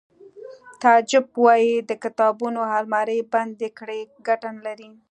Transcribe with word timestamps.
تعجب 0.81 1.25
وایی 1.43 1.73
د 1.89 1.91
کتابونو 2.03 2.59
المارۍ 2.77 3.19
بندې 3.33 3.69
کړئ 3.77 4.01
ګټه 4.27 4.49
نلري 4.57 4.89